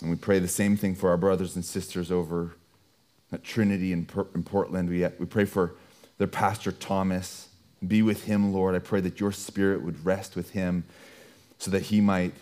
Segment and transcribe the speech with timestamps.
[0.00, 2.56] And we pray the same thing for our brothers and sisters over
[3.32, 4.88] at Trinity in, in Portland.
[4.88, 5.74] We, we pray for
[6.18, 7.48] their pastor, Thomas.
[7.86, 8.74] Be with him, Lord.
[8.74, 10.84] I pray that your spirit would rest with him
[11.58, 12.34] so that he might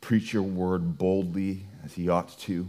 [0.00, 2.68] preach your word boldly as he ought to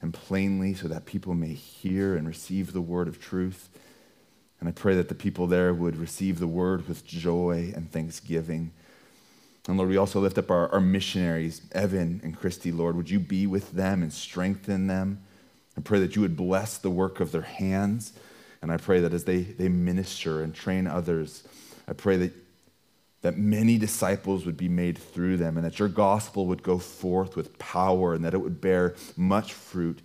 [0.00, 3.68] and plainly so that people may hear and receive the word of truth.
[4.60, 8.72] And I pray that the people there would receive the word with joy and thanksgiving.
[9.68, 12.96] And Lord, we also lift up our, our missionaries, Evan and Christy, Lord.
[12.96, 15.22] Would you be with them and strengthen them?
[15.76, 18.14] I pray that you would bless the work of their hands.
[18.62, 21.44] And I pray that as they, they minister and train others,
[21.86, 22.32] I pray that,
[23.20, 27.36] that many disciples would be made through them and that your gospel would go forth
[27.36, 30.00] with power and that it would bear much fruit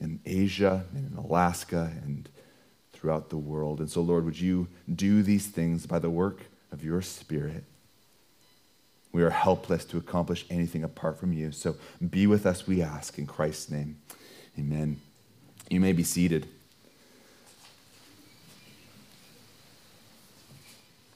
[0.00, 2.30] in Asia and in Alaska and
[2.94, 3.78] throughout the world.
[3.78, 7.64] And so, Lord, would you do these things by the work of your Spirit?
[9.12, 11.52] We are helpless to accomplish anything apart from you.
[11.52, 11.76] So
[12.10, 13.98] be with us, we ask, in Christ's name.
[14.58, 15.00] Amen.
[15.70, 16.48] You may be seated.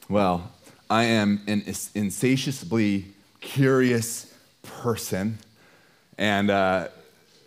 [0.08, 0.52] Well,
[0.88, 3.06] I am an insatiably
[3.40, 5.38] curious person,
[6.16, 6.88] and uh,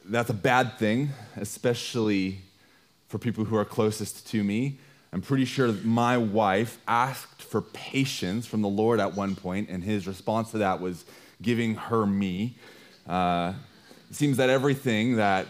[0.03, 2.39] that's a bad thing, especially
[3.07, 4.79] for people who are closest to me.
[5.11, 9.83] I'm pretty sure my wife asked for patience from the Lord at one point, and
[9.83, 11.03] his response to that was
[11.41, 12.57] giving her me.
[13.07, 13.53] Uh,
[14.09, 15.47] it seems that everything that,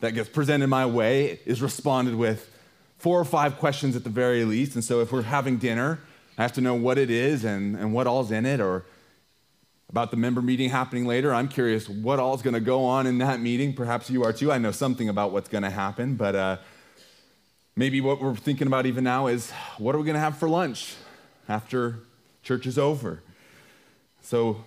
[0.00, 2.50] that gets presented my way is responded with
[2.98, 4.74] four or five questions at the very least.
[4.74, 6.00] And so if we're having dinner,
[6.36, 8.84] I have to know what it is and, and what all's in it, or
[9.88, 11.32] about the member meeting happening later.
[11.32, 13.72] I'm curious what all's going to go on in that meeting.
[13.72, 14.52] Perhaps you are too.
[14.52, 16.56] I know something about what's going to happen, but uh,
[17.76, 20.48] maybe what we're thinking about even now is what are we going to have for
[20.48, 20.94] lunch
[21.48, 22.00] after
[22.42, 23.22] church is over?
[24.22, 24.64] So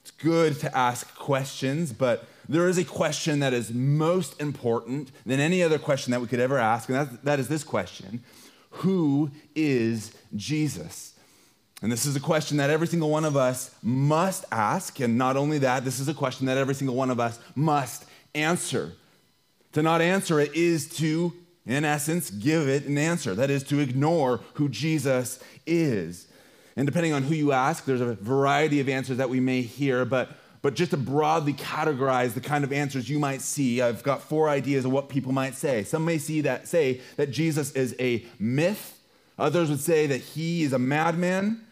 [0.00, 5.40] it's good to ask questions, but there is a question that is most important than
[5.40, 8.22] any other question that we could ever ask, and that, that is this question
[8.70, 11.14] Who is Jesus?
[11.82, 14.98] And this is a question that every single one of us must ask.
[15.00, 18.06] And not only that, this is a question that every single one of us must
[18.34, 18.92] answer.
[19.72, 21.34] To not answer it is to,
[21.66, 23.34] in essence, give it an answer.
[23.34, 26.28] That is to ignore who Jesus is.
[26.76, 30.04] And depending on who you ask, there's a variety of answers that we may hear,
[30.04, 30.30] but
[30.62, 34.48] but just to broadly categorize the kind of answers you might see, I've got four
[34.48, 35.84] ideas of what people might say.
[35.84, 38.98] Some may see that say that Jesus is a myth.
[39.38, 41.64] Others would say that he is a madman.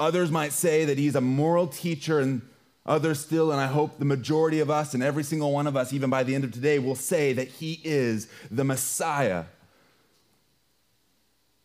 [0.00, 2.42] Others might say that he's a moral teacher, and
[2.90, 5.92] others still, and I hope the majority of us and every single one of us,
[5.92, 9.44] even by the end of today, will say that he is the Messiah.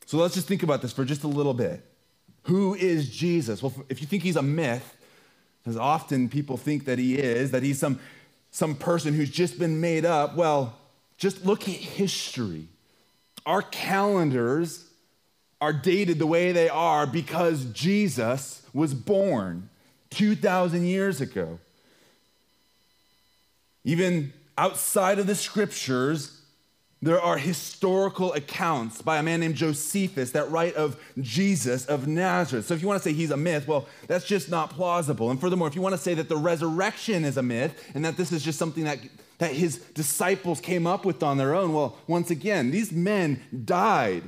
[0.06, 1.84] So let's just think about this for just a little bit.
[2.44, 3.64] Who is Jesus?
[3.64, 4.96] Well, if you think he's a myth,
[5.66, 8.00] as often people think that he is, that he's some,
[8.52, 10.78] some person who's just been made up, well,
[11.18, 12.68] just look at history.
[13.48, 14.86] Our calendars
[15.60, 19.70] are dated the way they are because Jesus was born
[20.16, 21.60] 2,000 years ago.
[23.84, 26.42] Even outside of the scriptures,
[27.02, 32.66] there are historical accounts by a man named Josephus that write of Jesus of Nazareth.
[32.66, 35.30] So if you want to say he's a myth, well, that's just not plausible.
[35.30, 38.18] And furthermore, if you want to say that the resurrection is a myth and that
[38.18, 39.00] this is just something that,
[39.38, 44.24] that his disciples came up with on their own, well, once again, these men died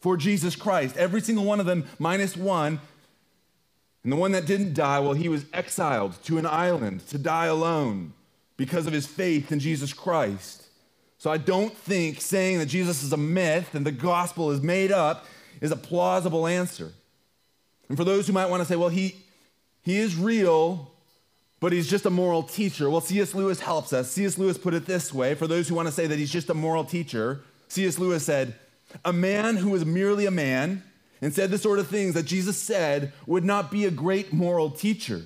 [0.00, 0.96] for Jesus Christ.
[0.96, 2.80] Every single one of them, minus one.
[4.02, 7.46] And the one that didn't die, well, he was exiled to an island to die
[7.46, 8.14] alone
[8.56, 10.66] because of his faith in Jesus Christ.
[11.18, 14.90] So I don't think saying that Jesus is a myth and the gospel is made
[14.90, 15.26] up
[15.60, 16.92] is a plausible answer.
[17.88, 19.16] And for those who might want to say, well, he,
[19.82, 20.90] he is real,
[21.60, 22.90] but he's just a moral teacher.
[22.90, 23.34] Well, C.S.
[23.34, 24.10] Lewis helps us.
[24.10, 24.36] C.S.
[24.36, 26.54] Lewis put it this way for those who want to say that he's just a
[26.54, 27.98] moral teacher, C.S.
[28.00, 28.56] Lewis said,
[29.04, 30.82] a man who is merely a man
[31.22, 34.70] and said the sort of things that Jesus said would not be a great moral
[34.70, 35.22] teacher.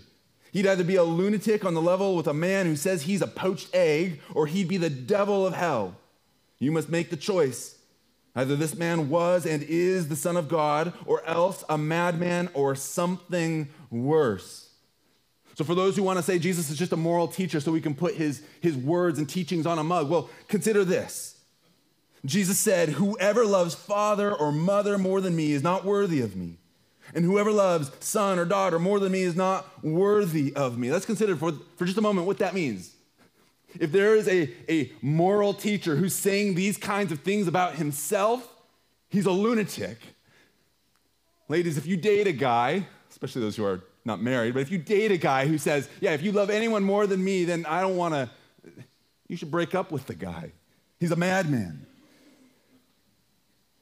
[0.53, 3.27] He'd either be a lunatic on the level with a man who says he's a
[3.27, 5.97] poached egg, or he'd be the devil of hell.
[6.59, 7.77] You must make the choice.
[8.35, 12.75] Either this man was and is the Son of God, or else a madman or
[12.75, 14.71] something worse.
[15.55, 17.81] So, for those who want to say Jesus is just a moral teacher so we
[17.81, 21.36] can put his, his words and teachings on a mug, well, consider this
[22.27, 26.59] Jesus said, Whoever loves father or mother more than me is not worthy of me.
[27.15, 30.91] And whoever loves son or daughter more than me is not worthy of me.
[30.91, 32.95] Let's consider for, for just a moment what that means.
[33.79, 38.49] If there is a, a moral teacher who's saying these kinds of things about himself,
[39.09, 39.99] he's a lunatic.
[41.49, 44.79] Ladies, if you date a guy, especially those who are not married, but if you
[44.79, 47.81] date a guy who says, Yeah, if you love anyone more than me, then I
[47.81, 48.31] don't want to,
[49.29, 50.53] you should break up with the guy.
[50.99, 51.87] He's a madman.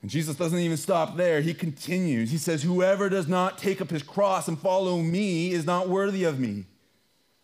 [0.04, 1.40] And Jesus doesn't even stop there.
[1.40, 2.30] He continues.
[2.30, 6.24] He says, Whoever does not take up his cross and follow me is not worthy
[6.24, 6.66] of me.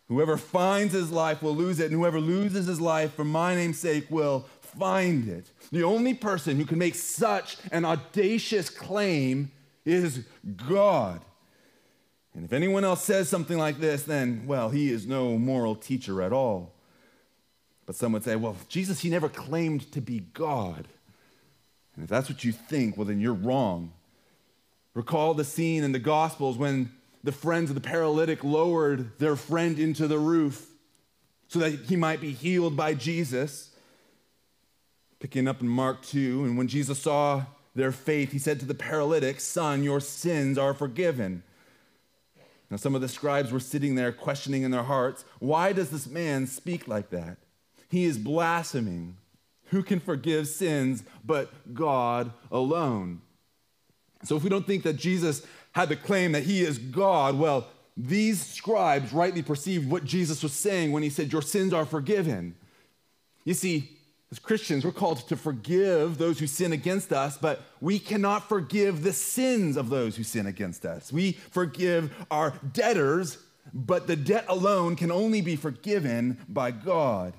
[0.09, 3.79] Whoever finds his life will lose it, and whoever loses his life for my name's
[3.79, 5.51] sake will find it.
[5.73, 9.51] The only person who can make such an audacious claim
[9.87, 10.27] is
[10.69, 11.23] God.
[12.35, 16.21] And if anyone else says something like this, then, well, he is no moral teacher
[16.21, 16.75] at all.
[17.87, 20.89] But some would say, well, Jesus, he never claimed to be God.
[22.01, 23.93] And if that's what you think, well, then you're wrong.
[24.95, 26.91] Recall the scene in the Gospels when
[27.23, 30.67] the friends of the paralytic lowered their friend into the roof
[31.49, 33.75] so that he might be healed by Jesus.
[35.19, 37.45] Picking up in Mark 2, and when Jesus saw
[37.75, 41.43] their faith, he said to the paralytic, Son, your sins are forgiven.
[42.71, 46.07] Now, some of the scribes were sitting there questioning in their hearts, Why does this
[46.07, 47.37] man speak like that?
[47.91, 49.19] He is blaspheming.
[49.71, 53.23] Who can forgive sins but God alone?
[54.25, 57.69] So, if we don't think that Jesus had the claim that he is God, well,
[57.97, 62.57] these scribes rightly perceived what Jesus was saying when he said, Your sins are forgiven.
[63.45, 63.97] You see,
[64.31, 69.03] as Christians, we're called to forgive those who sin against us, but we cannot forgive
[69.03, 71.13] the sins of those who sin against us.
[71.13, 73.39] We forgive our debtors,
[73.73, 77.35] but the debt alone can only be forgiven by God.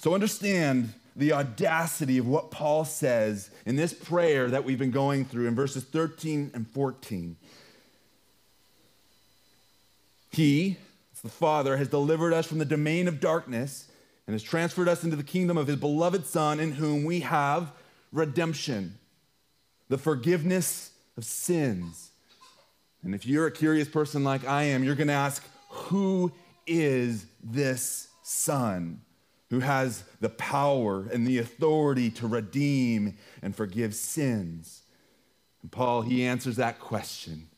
[0.00, 5.26] So understand the audacity of what Paul says in this prayer that we've been going
[5.26, 7.36] through in verses 13 and 14.
[10.30, 10.78] He,
[11.22, 13.90] the Father, has delivered us from the domain of darkness
[14.26, 17.70] and has transferred us into the kingdom of his beloved Son, in whom we have
[18.10, 18.94] redemption,
[19.90, 22.10] the forgiveness of sins.
[23.02, 26.32] And if you're a curious person like I am, you're going to ask, Who
[26.66, 29.02] is this Son?
[29.50, 34.82] Who has the power and the authority to redeem and forgive sins?
[35.62, 37.48] And Paul, he answers that question.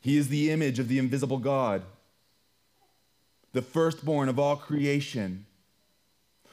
[0.00, 1.82] He is the image of the invisible God,
[3.52, 5.46] the firstborn of all creation.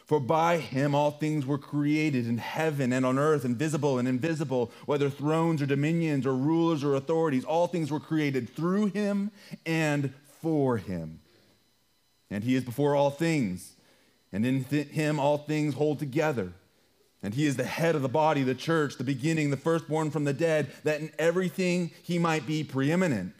[0.06, 4.72] For by him all things were created in heaven and on earth, invisible and invisible,
[4.86, 9.32] whether thrones or dominions or rulers or authorities, all things were created through him
[9.66, 11.22] and for him
[12.30, 13.74] and he is before all things,
[14.32, 16.54] and in th- him all things hold together.
[17.24, 20.26] And he is the head of the body, the church, the beginning, the firstborn from
[20.26, 23.34] the dead, that in everything he might be preeminent.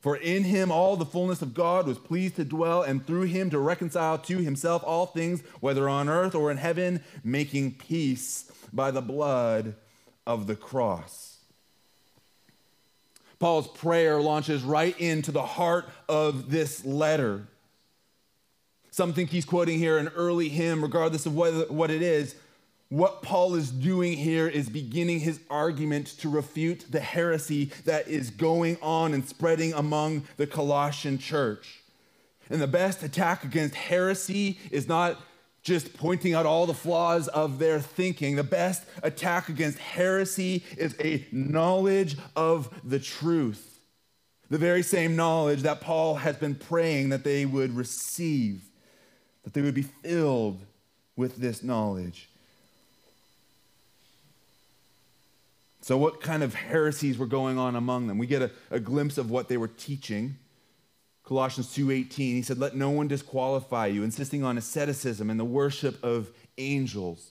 [0.00, 3.50] For in him all the fullness of God was pleased to dwell, and through him
[3.50, 8.90] to reconcile to himself all things, whether on earth or in heaven, making peace by
[8.90, 9.76] the blood
[10.26, 11.36] of the cross.
[13.38, 17.46] Paul's prayer launches right into the heart of this letter.
[18.92, 22.34] Some think he's quoting here an early hymn, regardless of what, what it is.
[22.90, 28.28] What Paul is doing here is beginning his argument to refute the heresy that is
[28.28, 31.80] going on and spreading among the Colossian church.
[32.50, 35.18] And the best attack against heresy is not
[35.62, 38.36] just pointing out all the flaws of their thinking.
[38.36, 43.80] The best attack against heresy is a knowledge of the truth.
[44.50, 48.68] The very same knowledge that Paul has been praying that they would receive
[49.44, 50.60] that they would be filled
[51.16, 52.28] with this knowledge.
[55.80, 58.16] So, what kind of heresies were going on among them?
[58.16, 60.36] We get a, a glimpse of what they were teaching.
[61.24, 66.02] Colossians 2:18, he said, "Let no one disqualify you, insisting on asceticism and the worship
[66.04, 67.30] of angels."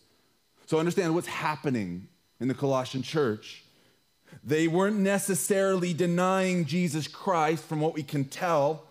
[0.67, 2.07] So understand what's happening
[2.41, 3.63] in the Colossian church.
[4.43, 8.83] They weren't necessarily denying Jesus Christ from what we can tell.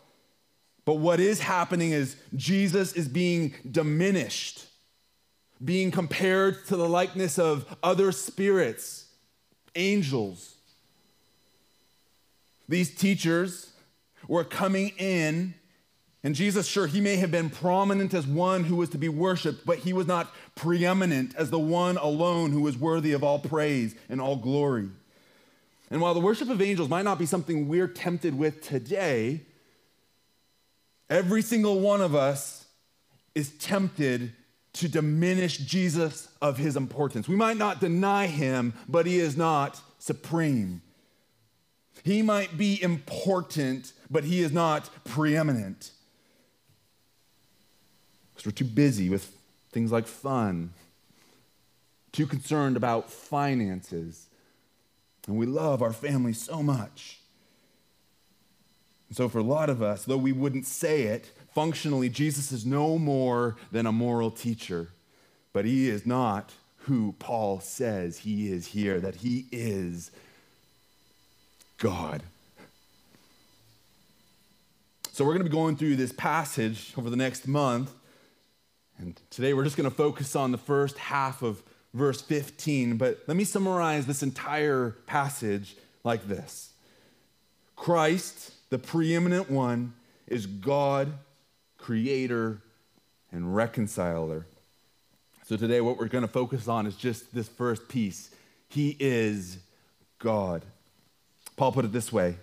[0.84, 4.64] But what is happening is Jesus is being diminished,
[5.62, 9.06] being compared to the likeness of other spirits,
[9.74, 10.56] angels.
[12.68, 13.72] These teachers
[14.28, 15.54] were coming in,
[16.22, 19.66] and Jesus, sure, he may have been prominent as one who was to be worshiped,
[19.66, 23.94] but he was not preeminent as the one alone who was worthy of all praise
[24.08, 24.88] and all glory.
[25.90, 29.40] And while the worship of angels might not be something we're tempted with today,
[31.10, 32.66] Every single one of us
[33.34, 34.32] is tempted
[34.74, 37.28] to diminish Jesus of his importance.
[37.28, 40.82] We might not deny him, but he is not supreme.
[42.04, 45.90] He might be important, but he is not preeminent.
[48.32, 49.36] Because we're too busy with
[49.72, 50.72] things like fun,
[52.12, 54.28] too concerned about finances,
[55.26, 57.19] And we love our family so much.
[59.12, 62.96] So, for a lot of us, though we wouldn't say it, functionally, Jesus is no
[62.98, 64.88] more than a moral teacher.
[65.52, 66.52] But he is not
[66.84, 70.12] who Paul says he is here, that he is
[71.78, 72.22] God.
[75.12, 77.92] So, we're going to be going through this passage over the next month.
[78.98, 81.62] And today we're just going to focus on the first half of
[81.94, 82.96] verse 15.
[82.96, 85.74] But let me summarize this entire passage
[86.04, 86.72] like this
[87.76, 89.94] Christ, the preeminent one,
[90.26, 91.12] is God,
[91.76, 92.62] creator,
[93.32, 94.46] and reconciler.
[95.44, 98.30] So today, what we're going to focus on is just this first piece
[98.68, 99.58] He is
[100.20, 100.64] God.
[101.56, 102.36] Paul put it this way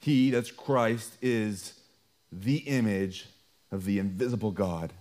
[0.00, 1.74] He, that's Christ, is
[2.32, 3.26] the image
[3.70, 4.92] of the invisible God.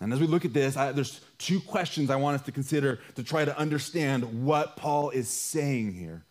[0.00, 2.98] And as we look at this, I, there's two questions I want us to consider
[3.16, 6.24] to try to understand what Paul is saying here.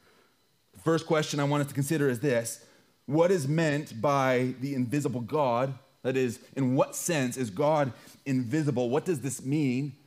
[0.84, 2.64] First question I want us to consider is this
[3.06, 5.74] What is meant by the invisible God?
[6.02, 7.92] That is, in what sense is God
[8.26, 8.90] invisible?
[8.90, 9.98] What does this mean?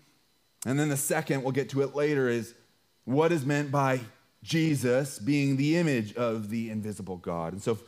[0.65, 2.55] And then the second, we'll get to it later, is
[3.05, 4.01] what is meant by
[4.43, 7.53] Jesus being the image of the invisible God?
[7.53, 7.79] And so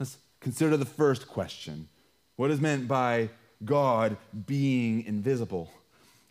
[0.00, 1.88] let's consider the first question
[2.36, 3.30] What is meant by
[3.64, 5.70] God being invisible?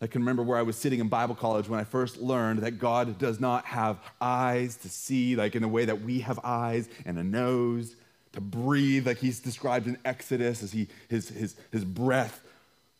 [0.02, 2.72] I can remember where I was sitting in Bible college when I first learned that
[2.72, 6.88] God does not have eyes to see, like in the way that we have eyes
[7.06, 7.94] and a nose
[8.32, 12.42] to breathe, like he's described in Exodus as he, his, his, his breath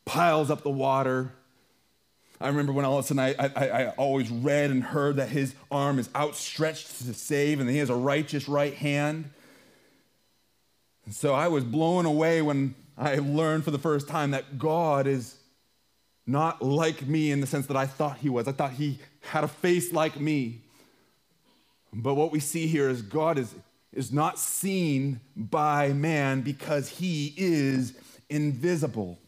[0.05, 1.33] piles up the water.
[2.41, 5.29] I remember when all of a sudden I, I, I always read and heard that
[5.29, 9.29] his arm is outstretched to save and he has a righteous right hand.
[11.05, 15.09] And so I was blown away when I learned for the first time that God
[15.09, 15.39] is
[16.33, 18.49] not like me in the sense that I thought he was.
[18.49, 20.63] I thought he had a face like me.
[21.93, 23.55] But what we see here is God is,
[23.93, 27.93] is not seen by man because he is
[28.31, 29.19] invisible.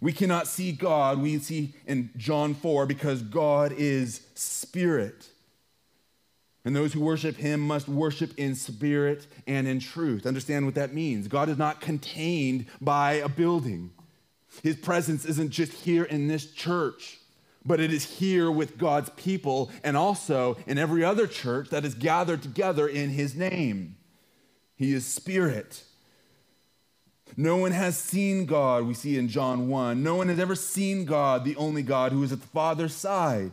[0.00, 5.28] We cannot see God, we see in John 4, because God is spirit.
[6.64, 10.24] And those who worship him must worship in spirit and in truth.
[10.24, 11.26] Understand what that means.
[11.26, 13.90] God is not contained by a building.
[14.62, 17.18] His presence isn't just here in this church,
[17.64, 21.94] but it is here with God's people and also in every other church that is
[21.94, 23.96] gathered together in his name.
[24.74, 25.84] He is spirit.
[27.36, 30.02] No one has seen God, we see in John 1.
[30.02, 33.52] No one has ever seen God, the only God who is at the Father's side.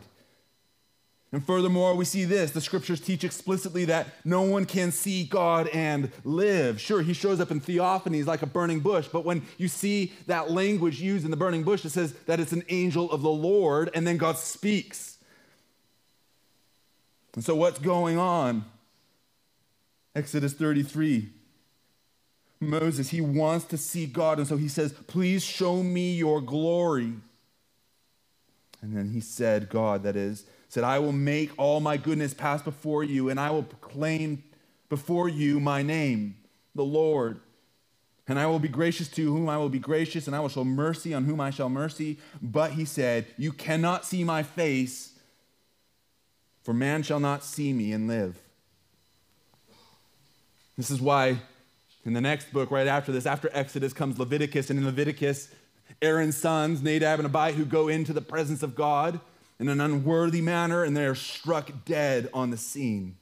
[1.36, 5.68] And furthermore, we see this the scriptures teach explicitly that no one can see God
[5.68, 6.80] and live.
[6.80, 10.50] Sure, he shows up in theophanies like a burning bush, but when you see that
[10.50, 13.90] language used in the burning bush, it says that it's an angel of the Lord,
[13.92, 15.18] and then God speaks.
[17.34, 18.64] And so, what's going on?
[20.14, 21.28] Exodus 33.
[22.60, 27.12] Moses, he wants to see God, and so he says, Please show me your glory.
[28.80, 32.62] And then he said, God, that is, said, I will make all my goodness pass
[32.62, 34.42] before you, and I will proclaim
[34.88, 36.36] before you my name,
[36.74, 37.40] the Lord.
[38.28, 40.64] And I will be gracious to whom I will be gracious, and I will show
[40.64, 42.18] mercy on whom I shall mercy.
[42.42, 45.12] But he said, You cannot see my face,
[46.62, 48.40] for man shall not see me and live.
[50.76, 51.38] This is why
[52.04, 55.48] in the next book, right after this, after Exodus, comes Leviticus, and in Leviticus,
[56.02, 59.20] Aaron's sons, Nadab and Abihu, go into the presence of God
[59.58, 63.16] in an unworthy manner, and they are struck dead on the scene.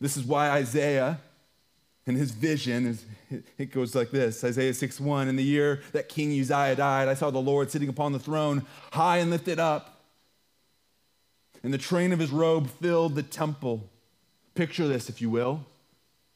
[0.00, 1.20] This is why Isaiah,
[2.06, 3.04] in his vision, is,
[3.58, 7.14] it goes like this Isaiah 6 1 In the year that King Uzziah died, I
[7.14, 10.02] saw the Lord sitting upon the throne, high and lifted up,
[11.62, 13.88] and the train of his robe filled the temple.
[14.54, 15.66] Picture this, if you will.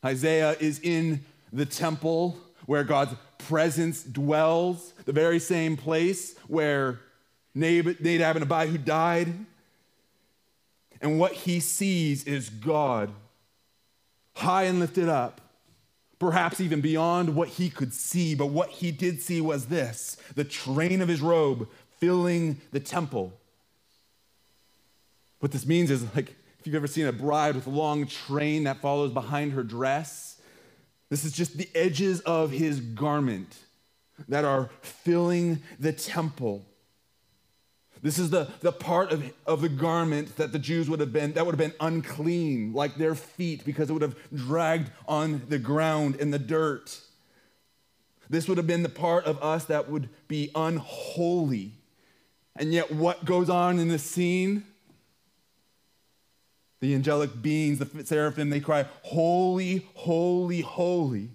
[0.05, 7.01] Isaiah is in the temple where God's presence dwells, the very same place where
[7.55, 9.33] Nadab and Abihu died.
[11.01, 13.13] And what he sees is God
[14.35, 15.41] high and lifted up,
[16.19, 18.35] perhaps even beyond what he could see.
[18.35, 21.69] But what he did see was this the train of his robe
[21.99, 23.33] filling the temple.
[25.41, 28.65] What this means is like if you've ever seen a bride with a long train
[28.65, 30.41] that follows behind her dress,
[31.11, 33.59] this is just the edges of his garment
[34.29, 36.65] that are filling the temple.
[38.03, 41.33] This is the, the part of, of the garment that the Jews would have been,
[41.35, 45.59] that would have been unclean, like their feet, because it would have dragged on the
[45.59, 47.01] ground in the dirt.
[48.29, 51.75] This would have been the part of us that would be unholy.
[52.57, 54.65] And yet, what goes on in this scene?
[56.81, 61.31] The angelic beings, the seraphim, they cry, Holy, holy, holy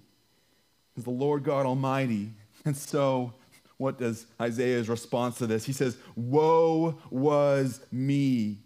[0.98, 2.32] is the Lord God Almighty.
[2.64, 3.32] And so,
[3.78, 5.64] what does Isaiah's response to this?
[5.64, 8.58] He says, Woe was me,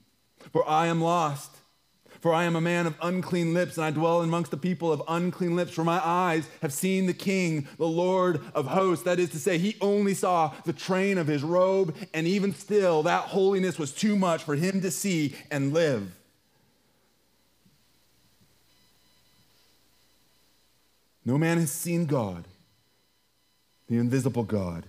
[0.52, 1.58] for I am lost.
[2.20, 5.02] For I am a man of unclean lips, and I dwell amongst the people of
[5.08, 5.72] unclean lips.
[5.72, 9.04] For my eyes have seen the King, the Lord of hosts.
[9.04, 13.02] That is to say, he only saw the train of his robe, and even still,
[13.02, 16.14] that holiness was too much for him to see and live.
[21.24, 22.46] No man has seen God,
[23.88, 24.86] the invisible God.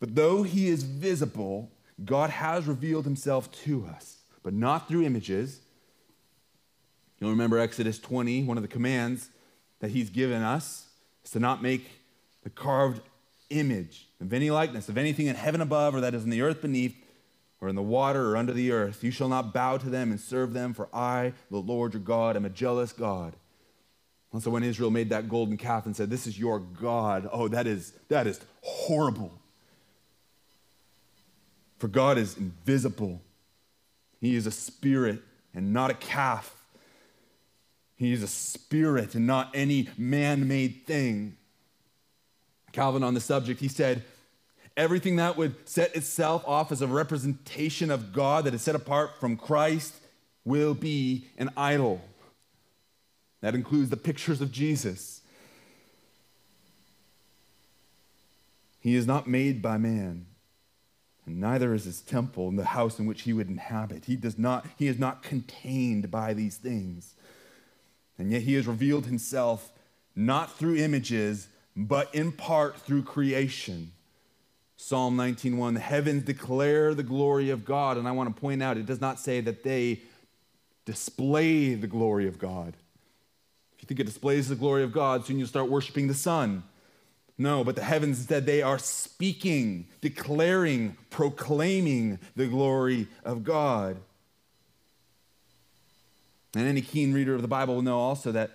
[0.00, 1.70] But though he is visible,
[2.04, 5.60] God has revealed himself to us, but not through images.
[7.18, 9.30] You'll remember Exodus 20, one of the commands
[9.80, 10.88] that he's given us
[11.24, 11.90] is to not make
[12.42, 13.02] the carved
[13.50, 16.62] image of any likeness, of anything in heaven above or that is in the earth
[16.62, 16.96] beneath
[17.60, 19.02] or in the water or under the earth.
[19.02, 22.36] You shall not bow to them and serve them, for I, the Lord your God,
[22.36, 23.34] am a jealous God.
[24.32, 27.48] And so when Israel made that golden calf and said, This is your God, oh,
[27.48, 29.32] that is, that is horrible.
[31.78, 33.20] For God is invisible.
[34.20, 35.22] He is a spirit
[35.54, 36.54] and not a calf.
[37.96, 41.36] He is a spirit and not any man made thing.
[42.72, 44.04] Calvin, on the subject, he said,
[44.76, 49.18] Everything that would set itself off as a representation of God that is set apart
[49.18, 49.94] from Christ
[50.44, 52.00] will be an idol.
[53.40, 55.20] That includes the pictures of Jesus.
[58.80, 60.26] He is not made by man,
[61.28, 64.06] and neither is his temple and the house in which he would inhabit.
[64.06, 67.14] He does not, he is not contained by these things.
[68.18, 69.70] And yet he has revealed himself
[70.16, 73.92] not through images, but in part through creation.
[74.76, 78.78] Psalm 19:1 The heavens declare the glory of God, and I want to point out
[78.78, 80.00] it does not say that they
[80.86, 82.74] display the glory of God.
[83.76, 86.62] If you think it displays the glory of God, soon you'll start worshiping the sun.
[87.38, 93.96] No, but the heavens instead, they are speaking, declaring, proclaiming the glory of God.
[96.56, 98.50] And any keen reader of the Bible will know also that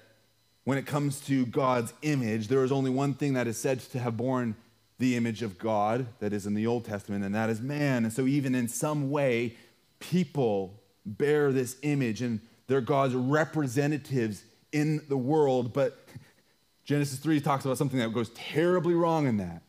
[0.65, 3.99] when it comes to God's image, there is only one thing that is said to
[3.99, 4.55] have borne
[4.99, 8.03] the image of God that is in the Old Testament, and that is man.
[8.03, 9.55] And so, even in some way,
[9.99, 16.02] people bear this image and they're God's representatives in the world, but
[16.83, 19.61] Genesis 3 talks about something that goes terribly wrong in that.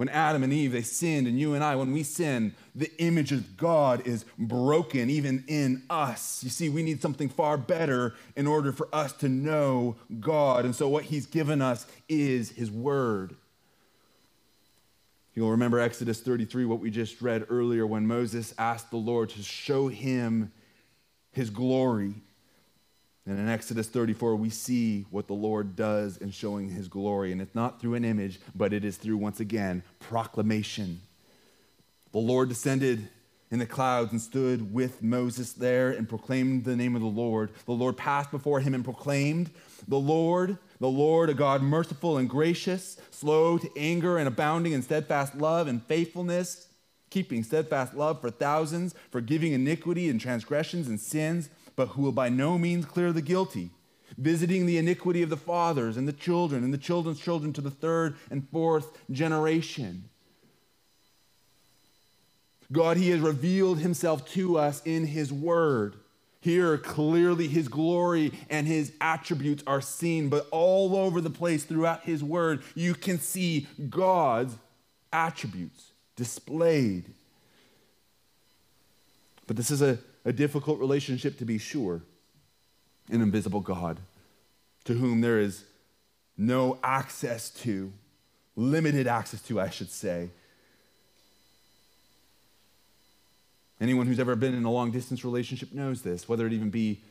[0.00, 3.32] When Adam and Eve, they sinned, and you and I, when we sin, the image
[3.32, 6.42] of God is broken even in us.
[6.42, 10.64] You see, we need something far better in order for us to know God.
[10.64, 13.36] And so, what He's given us is His Word.
[15.34, 19.42] You'll remember Exodus 33, what we just read earlier, when Moses asked the Lord to
[19.42, 20.50] show him
[21.30, 22.14] His glory.
[23.30, 27.30] And in Exodus 34, we see what the Lord does in showing his glory.
[27.30, 31.00] And it's not through an image, but it is through, once again, proclamation.
[32.10, 33.08] The Lord descended
[33.52, 37.50] in the clouds and stood with Moses there and proclaimed the name of the Lord.
[37.66, 39.50] The Lord passed before him and proclaimed,
[39.86, 44.82] The Lord, the Lord, a God merciful and gracious, slow to anger and abounding in
[44.82, 46.66] steadfast love and faithfulness,
[47.10, 51.48] keeping steadfast love for thousands, forgiving iniquity and transgressions and sins
[51.80, 53.70] but who will by no means clear the guilty,
[54.18, 57.70] visiting the iniquity of the fathers and the children and the children's children to the
[57.70, 60.04] third and fourth generation.
[62.70, 65.94] God, He has revealed Himself to us in His Word.
[66.42, 72.02] Here, clearly, His glory and His attributes are seen, but all over the place throughout
[72.02, 74.54] His Word, you can see God's
[75.14, 77.06] attributes displayed.
[79.46, 82.02] But this is a a difficult relationship to be sure,
[83.10, 83.98] an invisible God
[84.84, 85.64] to whom there is
[86.36, 87.92] no access to,
[88.56, 90.30] limited access to, I should say.
[93.80, 97.02] Anyone who's ever been in a long distance relationship knows this, whether it even be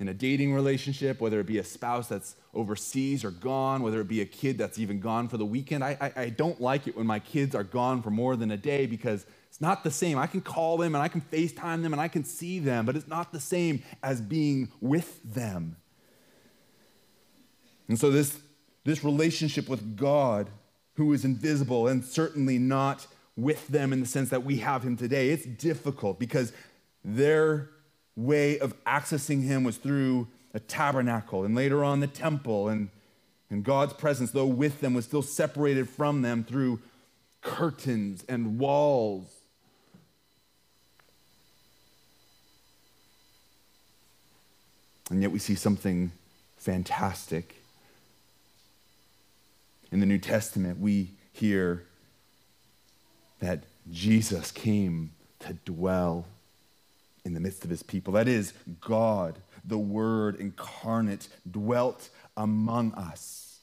[0.00, 4.08] in a dating relationship, whether it be a spouse that's overseas or gone, whether it
[4.08, 5.84] be a kid that's even gone for the weekend.
[5.84, 8.56] I, I, I don't like it when my kids are gone for more than a
[8.56, 10.16] day because it's not the same.
[10.16, 12.96] I can call them and I can FaceTime them and I can see them, but
[12.96, 15.76] it's not the same as being with them.
[17.86, 18.38] And so, this,
[18.84, 20.48] this relationship with God,
[20.94, 24.96] who is invisible and certainly not with them in the sense that we have him
[24.96, 26.54] today, it's difficult because
[27.04, 27.68] their
[28.16, 32.88] way of accessing him was through a tabernacle and later on the temple and,
[33.50, 36.80] and God's presence, though with them, was still separated from them through
[37.42, 39.41] curtains and walls.
[45.10, 46.12] And yet we see something
[46.56, 47.62] fantastic.
[49.90, 51.84] In the New Testament, we hear
[53.40, 55.10] that Jesus came
[55.40, 56.26] to dwell
[57.24, 58.12] in the midst of his people.
[58.14, 63.58] That is, God, the Word incarnate, dwelt among us.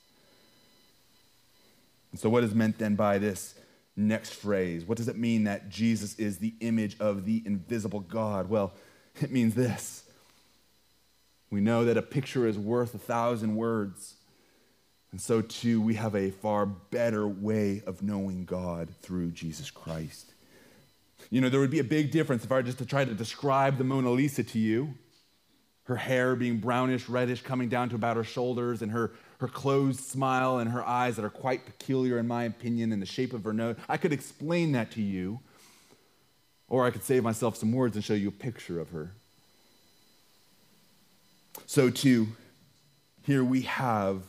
[2.12, 3.56] And so, what is meant then by this
[3.95, 4.86] next phrase?
[4.86, 8.49] What does it mean that Jesus is the image of the invisible God?
[8.49, 8.73] Well,
[9.21, 10.04] it means this.
[11.51, 14.15] We know that a picture is worth a thousand words.
[15.12, 20.33] And so, too, we have a far better way of knowing God through Jesus Christ.
[21.31, 23.13] You know, there would be a big difference if I were just to try to
[23.13, 24.93] describe the Mona Lisa to you.
[25.83, 30.01] Her hair being brownish, reddish, coming down to about her shoulders, and her, her closed
[30.01, 33.43] smile and her eyes that are quite peculiar, in my opinion, and the shape of
[33.43, 33.75] her nose.
[33.88, 35.39] I could explain that to you,
[36.67, 39.13] or I could save myself some words and show you a picture of her.
[41.65, 42.27] So, too,
[43.23, 44.23] here we have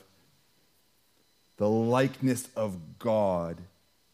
[1.56, 3.59] the likeness of God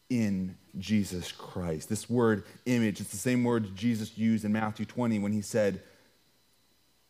[0.09, 1.89] in Jesus Christ.
[1.89, 5.81] This word image, it's the same word Jesus used in Matthew 20 when he said,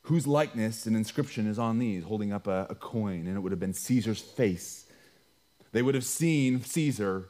[0.03, 2.03] Whose likeness and inscription is on these?
[2.03, 4.85] Holding up a, a coin, and it would have been Caesar's face.
[5.73, 7.27] They would have seen Caesar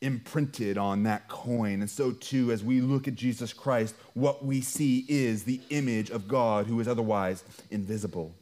[0.00, 1.80] imprinted on that coin.
[1.80, 6.10] And so, too, as we look at Jesus Christ, what we see is the image
[6.10, 8.34] of God who is otherwise invisible.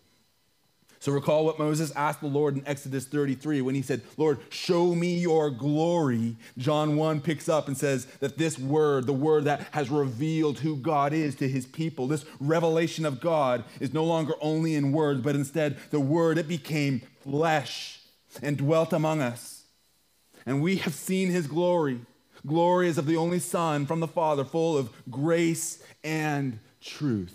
[1.07, 4.95] So recall what Moses asked the Lord in Exodus 33 when he said, Lord, show
[4.95, 6.37] me your glory.
[6.59, 10.75] John 1 picks up and says that this word, the word that has revealed who
[10.75, 15.21] God is to his people, this revelation of God is no longer only in words,
[15.21, 18.01] but instead the word, it became flesh
[18.43, 19.56] and dwelt among us.
[20.47, 22.01] And we have seen his glory.
[22.47, 27.35] Glory is of the only Son from the Father, full of grace and truth.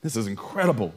[0.00, 0.94] This is incredible.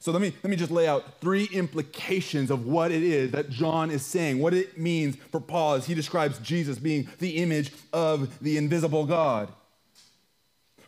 [0.00, 3.50] So let me, let me just lay out three implications of what it is that
[3.50, 7.70] John is saying, what it means for Paul as he describes Jesus being the image
[7.92, 9.48] of the invisible God.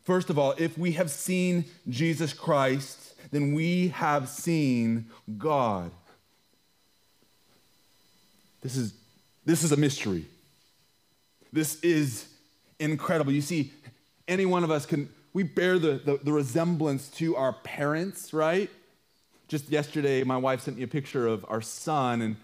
[0.03, 5.07] First of all, if we have seen Jesus Christ, then we have seen
[5.38, 5.93] God.
[8.64, 8.94] This is,
[9.44, 10.27] this is a mystery.
[11.53, 12.27] This is
[12.81, 13.31] incredible.
[13.31, 13.72] You see,
[14.27, 18.68] any one of us can, we bear the, the, the resemblance to our parents, right?
[19.48, 22.37] just yesterday, my wife sent me a picture of our son, and,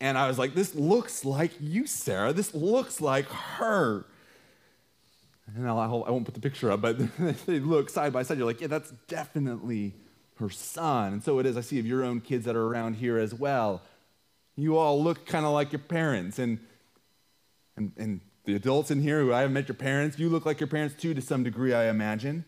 [0.00, 2.32] and I was like, This looks like you, Sarah.
[2.32, 4.04] This looks like her.
[5.54, 6.96] And I'll, I won't put the picture up, but
[7.46, 8.38] they look side by side.
[8.38, 9.94] You're like, Yeah, that's definitely
[10.38, 11.14] her son.
[11.14, 11.56] And so it is.
[11.56, 13.80] I see of your own kids that are around here as well.
[14.56, 16.38] You all look kind of like your parents.
[16.38, 16.58] And,
[17.76, 20.60] and, and the adults in here who I haven't met your parents, you look like
[20.60, 22.44] your parents too, to some degree, I imagine.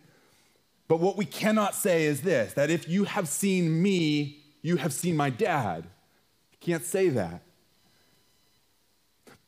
[0.89, 4.93] But what we cannot say is this that if you have seen me, you have
[4.93, 5.85] seen my dad.
[6.53, 7.43] You can't say that.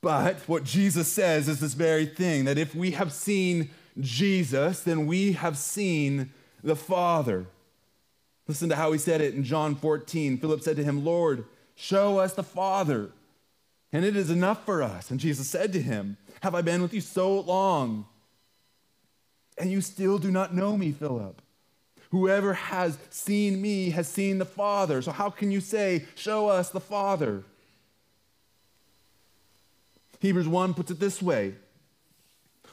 [0.01, 5.07] But what Jesus says is this very thing that if we have seen Jesus, then
[5.07, 7.47] we have seen the Father.
[8.47, 10.39] Listen to how he said it in John 14.
[10.39, 11.45] Philip said to him, Lord,
[11.79, 13.11] show us the Father,
[13.93, 15.11] and it is enough for us.
[15.11, 18.05] And Jesus said to him, Have I been with you so long?
[19.59, 21.43] and you still do not know me, Philip.
[22.11, 25.03] Whoever has seen me has seen the Father.
[25.03, 27.43] So how can you say, Show us the Father?
[30.21, 31.55] Hebrews 1 puts it this way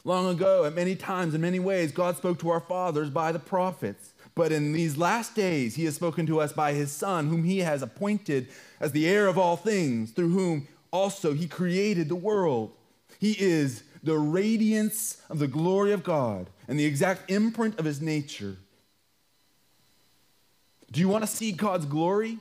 [0.03, 3.39] Long ago, at many times, in many ways, God spoke to our fathers by the
[3.39, 4.13] prophets.
[4.35, 7.59] But in these last days, he has spoken to us by his Son, whom he
[7.59, 8.49] has appointed
[8.81, 12.73] as the heir of all things, through whom also he created the world.
[13.17, 18.01] He is the radiance of the glory of God and the exact imprint of his
[18.01, 18.57] nature.
[20.91, 22.37] Do you want to see God's glory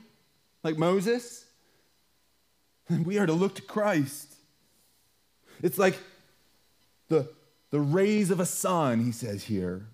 [0.63, 1.45] like Moses?
[2.89, 4.35] Then we are to look to Christ.
[5.63, 5.97] It's like
[7.07, 7.29] the,
[7.71, 9.87] the rays of a sun, he says here.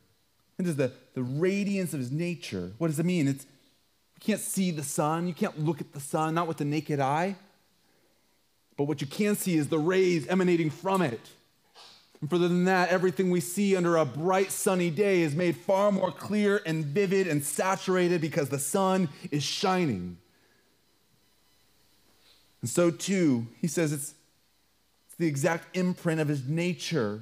[0.61, 2.71] It is the, the radiance of his nature.
[2.77, 3.27] What does it mean?
[3.27, 3.45] It's
[4.15, 6.99] you can't see the sun, you can't look at the sun, not with the naked
[6.99, 7.35] eye.
[8.77, 11.19] But what you can see is the rays emanating from it.
[12.21, 15.91] And further than that, everything we see under a bright sunny day is made far
[15.91, 20.17] more clear and vivid and saturated because the sun is shining.
[22.61, 24.13] And so, too, he says it's,
[25.07, 27.21] it's the exact imprint of his nature.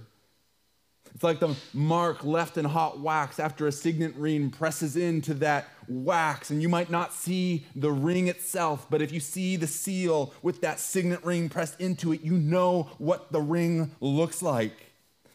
[1.14, 5.68] It's like the mark left in hot wax after a signet ring presses into that
[5.88, 6.50] wax.
[6.50, 10.62] And you might not see the ring itself, but if you see the seal with
[10.62, 14.74] that signet ring pressed into it, you know what the ring looks like.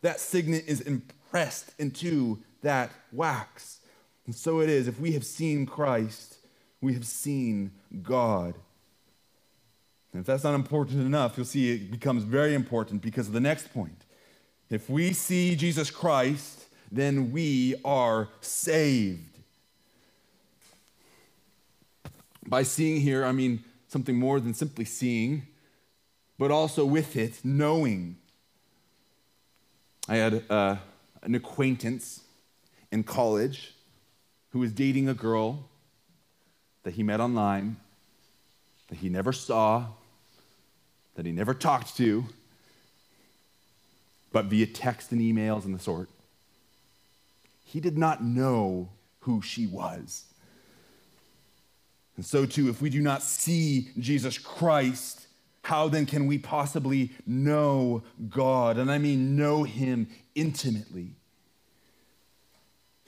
[0.03, 3.81] That signet is impressed into that wax.
[4.27, 4.89] And so it is.
[4.89, 6.39] If we have seen Christ,
[6.81, 8.55] we have seen God.
[10.13, 13.41] And if that's not important enough, you'll see it becomes very important because of the
[13.41, 14.04] next point.
[14.75, 19.39] If we see Jesus Christ, then we are saved.
[22.45, 25.47] By seeing here, I mean something more than simply seeing,
[26.41, 28.17] but also with it, knowing.
[30.09, 30.77] I had uh,
[31.23, 32.23] an acquaintance
[32.91, 33.75] in college
[34.51, 35.69] who was dating a girl
[36.83, 37.77] that he met online,
[38.89, 39.87] that he never saw,
[41.15, 42.25] that he never talked to
[44.35, 46.11] but via text and emails and the sort.
[47.65, 48.89] He did not know
[49.21, 50.25] who she was.
[52.17, 55.29] And so, too, if we do not see Jesus Christ,
[55.63, 58.77] how then can we possibly know God?
[58.77, 61.11] And I mean, know Him intimately.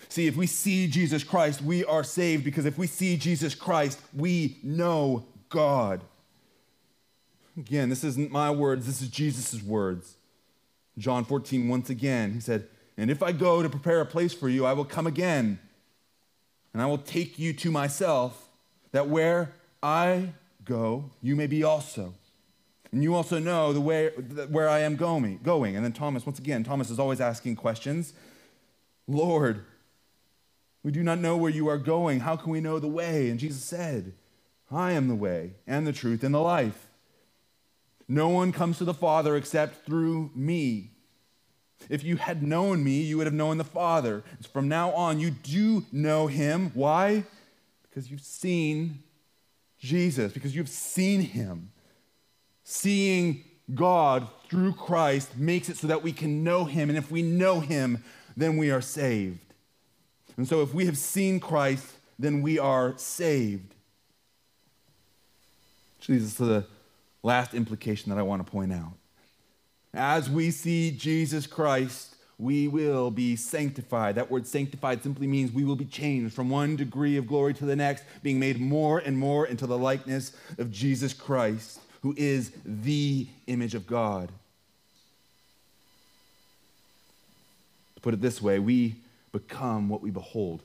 [0.08, 4.00] See, if we see Jesus Christ, we are saved because if we see Jesus Christ,
[4.14, 6.02] we know God.
[7.58, 10.15] Again, this isn't my words, this is Jesus' words.
[10.98, 14.48] John 14, once again, he said, And if I go to prepare a place for
[14.48, 15.58] you, I will come again,
[16.72, 18.48] and I will take you to myself,
[18.92, 20.32] that where I
[20.64, 22.14] go, you may be also.
[22.92, 24.08] And you also know the way
[24.48, 25.40] where I am going.
[25.42, 25.76] Going.
[25.76, 28.14] And then Thomas, once again, Thomas is always asking questions.
[29.06, 29.64] Lord,
[30.82, 32.20] we do not know where you are going.
[32.20, 33.28] How can we know the way?
[33.28, 34.14] And Jesus said,
[34.70, 36.85] I am the way and the truth and the life.
[38.08, 40.92] No one comes to the Father except through me.
[41.88, 44.24] If you had known me, you would have known the Father.
[44.52, 46.70] From now on, you do know him.
[46.74, 47.24] Why?
[47.82, 49.02] Because you've seen
[49.78, 51.70] Jesus, because you've seen him.
[52.64, 56.88] Seeing God through Christ makes it so that we can know him.
[56.88, 58.02] And if we know him,
[58.36, 59.40] then we are saved.
[60.36, 61.86] And so if we have seen Christ,
[62.18, 63.74] then we are saved.
[65.98, 66.66] Which leads the
[67.26, 68.92] last implication that I want to point out.
[69.92, 74.14] As we see Jesus Christ, we will be sanctified.
[74.14, 77.64] That word sanctified simply means we will be changed from one degree of glory to
[77.64, 82.52] the next, being made more and more into the likeness of Jesus Christ, who is
[82.64, 84.30] the image of God.
[87.96, 88.96] To put it this way, we
[89.32, 90.62] become what we behold.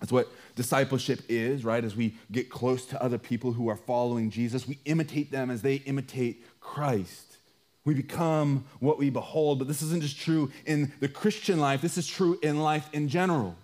[0.00, 1.82] That's what discipleship is, right?
[1.82, 5.62] As we get close to other people who are following Jesus, we imitate them as
[5.62, 7.38] they imitate Christ.
[7.84, 9.58] We become what we behold.
[9.58, 13.08] But this isn't just true in the Christian life, this is true in life in
[13.08, 13.56] general.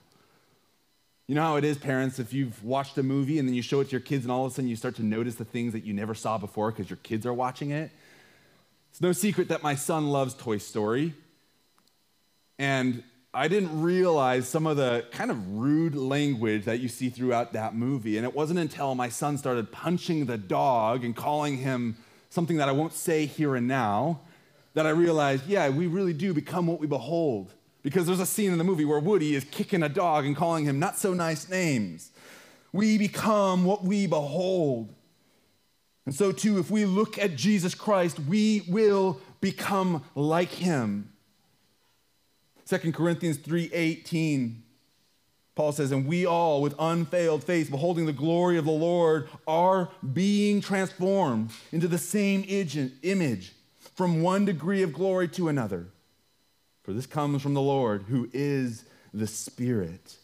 [1.29, 3.81] You know how it is, parents, if you've watched a movie and then you show
[3.81, 5.73] it to your kids, and all of a sudden you start to notice the things
[5.73, 7.91] that you never saw before because your kids are watching it?
[8.91, 11.15] It's no secret that my son loves Toy Story.
[12.59, 13.03] And
[13.35, 17.75] I didn't realize some of the kind of rude language that you see throughout that
[17.75, 18.19] movie.
[18.19, 21.97] And it wasn't until my son started punching the dog and calling him
[22.29, 24.21] something that I won't say here and now
[24.75, 27.53] that I realized, yeah, we really do become what we behold.
[27.83, 30.67] Because there's a scene in the movie where Woody is kicking a dog and calling
[30.67, 32.11] him not so nice names.
[32.71, 34.95] We become what we behold.
[36.05, 41.12] And so, too, if we look at Jesus Christ, we will become like him.
[42.73, 44.63] 2 Corinthians 3:18
[45.55, 49.91] Paul says, "And we all with unveiled face beholding the glory of the Lord are
[50.15, 53.53] being transformed into the same image
[53.95, 55.89] from one degree of glory to another.
[56.83, 60.17] For this comes from the Lord who is the Spirit."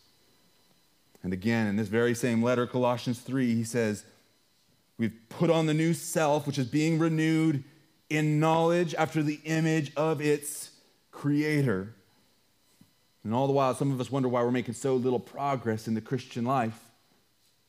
[1.23, 4.07] And again, in this very same letter, Colossians 3, he says,
[4.97, 7.65] We've put on the new self, which is being renewed
[8.09, 10.71] in knowledge after the image of its
[11.11, 11.95] creator.
[13.29, 15.93] And all the while, some of us wonder why we're making so little progress in
[15.93, 16.81] the Christian life.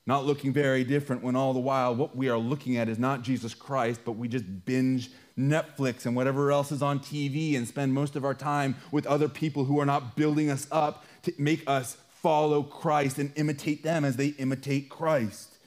[0.05, 3.23] Not looking very different when all the while what we are looking at is not
[3.23, 7.93] Jesus Christ, but we just binge Netflix and whatever else is on TV and spend
[7.93, 11.61] most of our time with other people who are not building us up to make
[11.67, 15.57] us follow Christ and imitate them as they imitate Christ.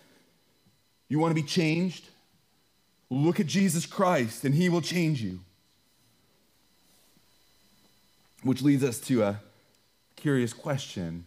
[1.10, 2.08] You want to be changed?
[3.10, 5.40] Look at Jesus Christ and he will change you.
[8.42, 9.40] Which leads us to a
[10.22, 11.26] curious question.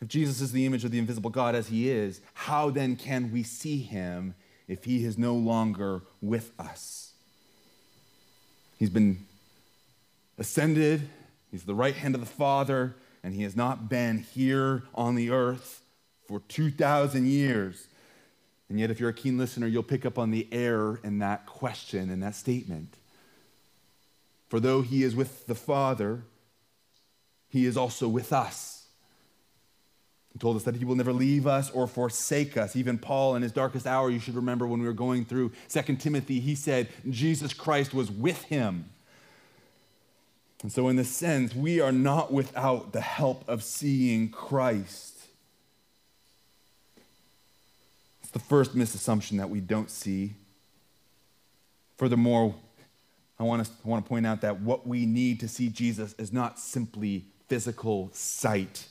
[0.00, 3.30] If Jesus is the image of the invisible God as he is, how then can
[3.30, 4.34] we see him
[4.66, 7.12] if he is no longer with us?
[8.78, 9.26] He's been
[10.38, 11.08] ascended,
[11.52, 15.30] He's the right hand of the Father, and he has not been here on the
[15.30, 15.82] earth
[16.26, 17.86] for 2,000 years.
[18.70, 21.44] And yet, if you're a keen listener, you'll pick up on the error in that
[21.44, 22.96] question and that statement.
[24.48, 26.22] For though he is with the Father,
[27.52, 28.86] he is also with us.
[30.32, 32.74] He told us that he will never leave us or forsake us.
[32.74, 35.96] Even Paul, in his darkest hour, you should remember when we were going through 2
[35.96, 38.86] Timothy, he said Jesus Christ was with him.
[40.62, 45.18] And so, in this sense, we are not without the help of seeing Christ.
[48.22, 50.36] It's the first misassumption that we don't see.
[51.98, 52.54] Furthermore,
[53.38, 56.14] I want, to, I want to point out that what we need to see Jesus
[56.14, 58.86] is not simply physical sight,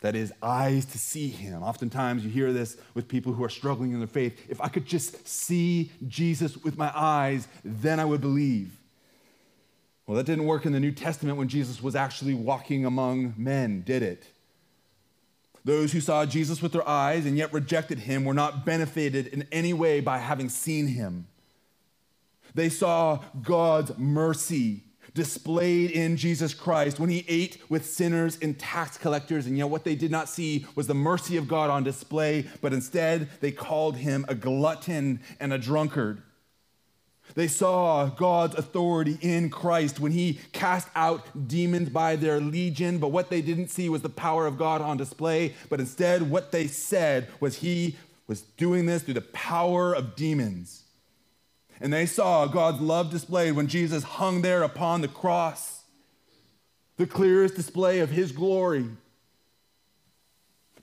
[0.00, 1.62] that is, eyes to see him.
[1.62, 4.46] Oftentimes you hear this with people who are struggling in their faith.
[4.48, 8.80] If I could just see Jesus with my eyes, then I would believe.
[10.06, 13.82] Well, that didn't work in the New Testament when Jesus was actually walking among men,
[13.82, 14.24] did it?
[15.62, 19.46] Those who saw Jesus with their eyes and yet rejected him were not benefited in
[19.52, 21.26] any way by having seen him.
[22.54, 28.96] They saw God's mercy displayed in Jesus Christ when he ate with sinners and tax
[28.96, 32.46] collectors, and yet what they did not see was the mercy of God on display,
[32.60, 36.22] but instead they called him a glutton and a drunkard.
[37.34, 43.08] They saw God's authority in Christ when he cast out demons by their legion, but
[43.08, 45.54] what they didn't see was the power of God on display.
[45.70, 47.96] But instead, what they said was he
[48.26, 50.81] was doing this through the power of demons.
[51.82, 55.82] And they saw God's love displayed when Jesus hung there upon the cross,
[56.96, 58.86] the clearest display of his glory.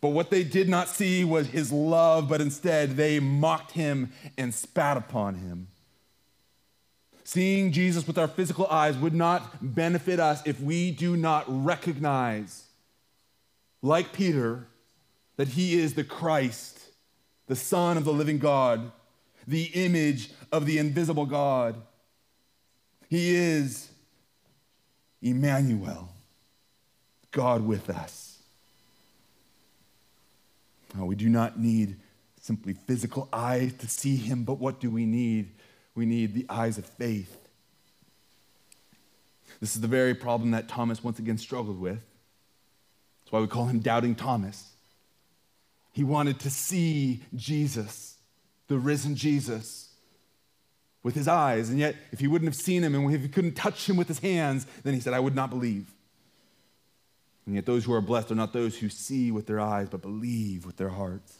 [0.01, 4.53] But what they did not see was his love, but instead they mocked him and
[4.53, 5.69] spat upon him.
[7.23, 12.65] Seeing Jesus with our physical eyes would not benefit us if we do not recognize,
[13.81, 14.67] like Peter,
[15.37, 16.77] that he is the Christ,
[17.47, 18.91] the Son of the living God,
[19.49, 21.75] the image of the invisible God.
[23.09, 23.89] He is
[25.21, 26.09] Emmanuel,
[27.31, 28.37] God with us.
[30.95, 31.97] Now, we do not need
[32.41, 35.51] simply physical eyes to see him, but what do we need?
[35.95, 37.35] We need the eyes of faith.
[39.59, 41.99] This is the very problem that Thomas once again struggled with.
[43.21, 44.71] That's why we call him Doubting Thomas.
[45.91, 48.18] He wanted to see Jesus,
[48.69, 49.89] the risen Jesus,
[51.03, 51.69] with his eyes.
[51.69, 54.07] And yet, if he wouldn't have seen him and if he couldn't touch him with
[54.07, 55.93] his hands, then he said, I would not believe.
[57.45, 60.01] And yet, those who are blessed are not those who see with their eyes, but
[60.01, 61.39] believe with their hearts.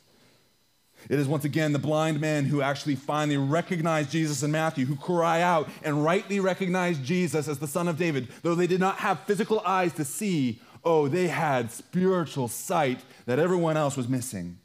[1.07, 4.97] It is once again the blind men who actually finally recognize Jesus in Matthew, who
[4.97, 8.27] cry out and rightly recognize Jesus as the Son of David.
[8.41, 13.39] Though they did not have physical eyes to see, oh, they had spiritual sight that
[13.39, 14.57] everyone else was missing.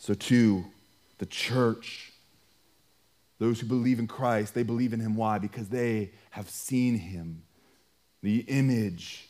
[0.00, 0.64] So, too,
[1.18, 2.10] the church,
[3.38, 5.14] those who believe in Christ, they believe in him.
[5.14, 5.38] Why?
[5.38, 7.42] Because they have seen him,
[8.22, 9.28] the image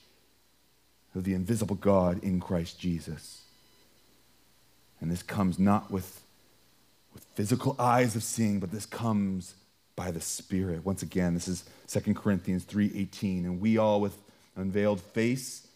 [1.16, 3.42] of the invisible God in Christ Jesus.
[5.00, 6.22] And this comes not with,
[7.14, 9.54] with physical eyes of seeing, but this comes
[9.96, 10.86] by the Spirit.
[10.86, 13.44] Once again, this is 2 Corinthians 3:18.
[13.44, 14.16] And we all with
[14.54, 15.66] unveiled face,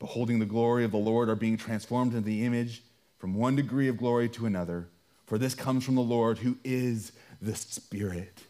[0.00, 2.82] beholding the glory of the Lord, are being transformed into the image
[3.22, 4.88] from one degree of glory to another.
[5.26, 8.42] For this comes from the Lord who is the Spirit.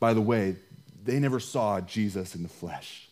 [0.00, 0.56] By the way,
[1.04, 3.10] they never saw Jesus in the flesh.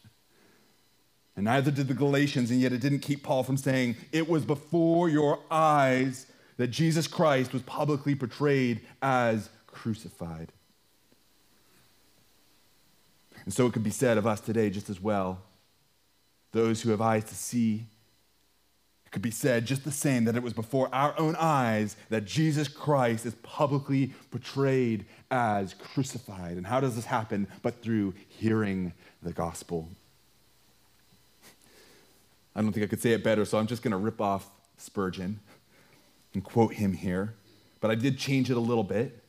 [1.37, 4.47] And neither did the Galatians, and yet it didn't keep Paul from saying, It was
[4.47, 6.25] before your eyes
[6.57, 10.51] that Jesus Christ was publicly portrayed as crucified.
[13.45, 15.43] And so it could be said of us today just as well.
[16.53, 17.85] Those who have eyes to see,
[19.13, 22.67] could be said just the same that it was before our own eyes that Jesus
[22.67, 26.57] Christ is publicly portrayed as crucified.
[26.57, 27.47] And how does this happen?
[27.61, 29.89] But through hearing the gospel.
[32.57, 34.49] I don't think I could say it better, so I'm just going to rip off
[34.79, 35.41] Spurgeon
[36.35, 37.35] and quote him here.
[37.81, 39.23] But I did change it a little bit.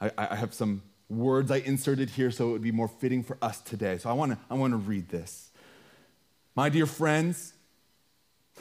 [0.00, 3.38] I, I have some words I inserted here so it would be more fitting for
[3.40, 3.98] us today.
[3.98, 5.50] So I want to I want to read this.
[6.56, 7.52] My dear friends,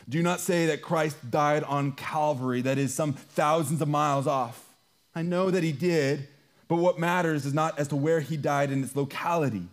[0.09, 4.73] do not say that Christ died on Calvary, that is some thousands of miles off.
[5.15, 6.27] I know that he did,
[6.67, 9.67] but what matters is not as to where he died in its locality.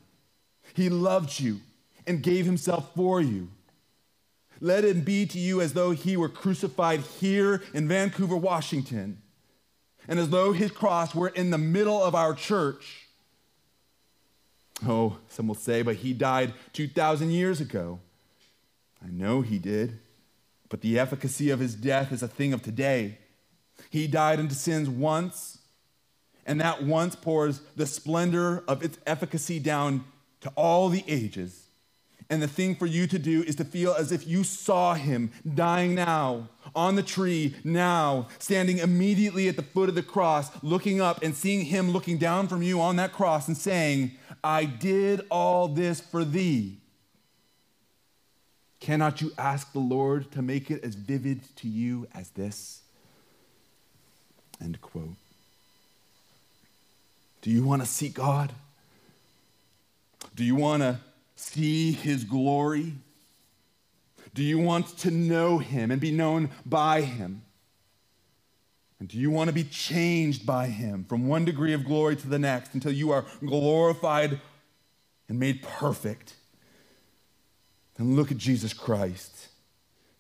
[0.74, 1.60] He loved you
[2.06, 3.48] and gave himself for you.
[4.60, 9.22] Let it be to you as though he were crucified here in Vancouver, Washington,
[10.06, 13.06] and as though his cross were in the middle of our church.
[14.86, 18.00] Oh, some will say, but he died 2,000 years ago.
[19.02, 19.98] I know he did,
[20.70, 23.18] but the efficacy of his death is a thing of today.
[23.90, 25.58] He died into sins once,
[26.46, 30.04] and that once pours the splendor of its efficacy down
[30.40, 31.66] to all the ages.
[32.30, 35.32] And the thing for you to do is to feel as if you saw him
[35.54, 41.00] dying now, on the tree now, standing immediately at the foot of the cross, looking
[41.00, 44.12] up and seeing him looking down from you on that cross and saying,
[44.44, 46.78] I did all this for thee.
[48.80, 52.80] Cannot you ask the Lord to make it as vivid to you as this?
[54.60, 55.16] End quote.
[57.42, 58.52] Do you want to see God?
[60.34, 60.98] Do you want to
[61.36, 62.94] see his glory?
[64.34, 67.42] Do you want to know him and be known by him?
[68.98, 72.28] And do you want to be changed by him from one degree of glory to
[72.28, 74.40] the next until you are glorified
[75.28, 76.34] and made perfect?
[78.01, 79.48] Then look at Jesus Christ,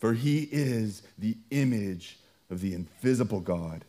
[0.00, 2.18] for he is the image
[2.50, 3.86] of the invisible God.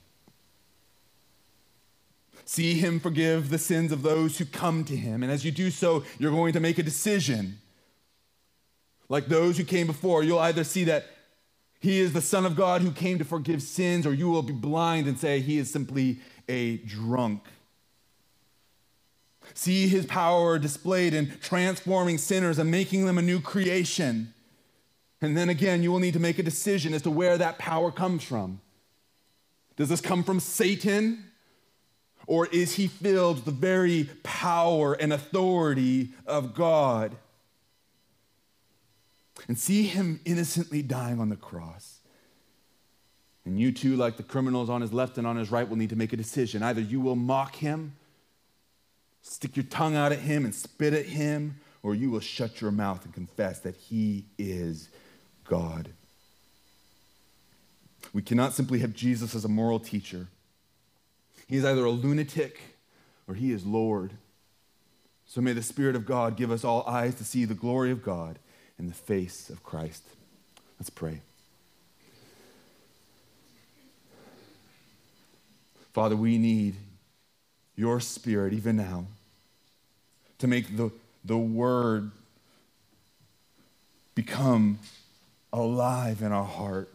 [2.46, 5.24] See him forgive the sins of those who come to him.
[5.24, 7.60] And as you do so, you're going to make a decision.
[9.10, 11.08] Like those who came before, you'll either see that
[11.82, 14.54] he is the Son of God who came to forgive sins, or you will be
[14.54, 17.42] blind and say he is simply a drunk.
[19.54, 24.34] See his power displayed in transforming sinners and making them a new creation.
[25.22, 27.92] And then again, you will need to make a decision as to where that power
[27.92, 28.62] comes from.
[29.76, 31.26] Does this come from Satan?
[32.28, 37.16] Or is he filled with the very power and authority of God?
[39.48, 42.00] And see him innocently dying on the cross.
[43.44, 45.90] And you too, like the criminals on his left and on his right, will need
[45.90, 46.62] to make a decision.
[46.62, 47.96] Either you will mock him,
[49.22, 52.72] stick your tongue out at him and spit at him, or you will shut your
[52.72, 54.90] mouth and confess that he is
[55.46, 55.90] God.
[58.14, 60.28] We cannot simply have Jesus as a moral teacher.
[61.48, 62.60] He is either a lunatic
[63.28, 64.14] or he is Lord.
[65.26, 68.04] So may the Spirit of God give us all eyes to see the glory of
[68.04, 68.38] God
[68.78, 70.04] in the face of Christ.
[70.80, 71.22] Let's pray.
[75.94, 76.76] Father, we need
[77.76, 79.06] your Spirit even now
[80.40, 80.92] to make the,
[81.24, 82.12] the Word
[84.16, 84.80] become
[85.54, 86.94] alive in our heart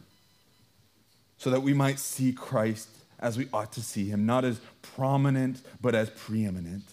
[1.37, 5.61] so that we might see Christ as we ought to see him, not as prominent,
[5.81, 6.83] but as preeminent.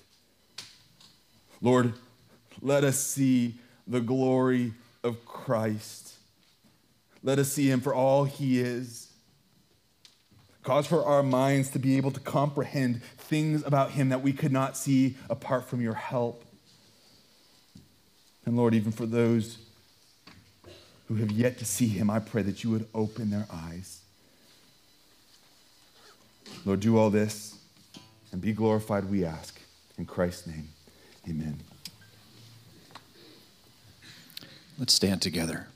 [1.61, 1.95] Lord,
[2.61, 3.55] let us see
[3.87, 4.73] the glory
[5.03, 6.15] of Christ.
[7.23, 9.09] Let us see him for all he is.
[10.65, 14.51] Cause for our minds to be able to comprehend things about him that we could
[14.51, 16.43] not see apart from your help.
[18.47, 19.59] And Lord, even for those
[21.07, 24.01] who have yet to see him, I pray that you would open their eyes.
[26.65, 27.59] Lord, do all this
[28.33, 29.61] and be glorified, we ask.
[29.99, 30.71] In Christ's name,
[31.29, 31.61] amen.
[34.79, 35.69] Let's stand together.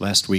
[0.00, 0.38] Last week,